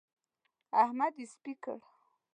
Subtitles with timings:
[0.81, 1.77] احمد يې سپي کړ.